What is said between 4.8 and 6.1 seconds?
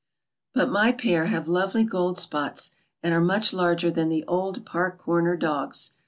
Comer dogs.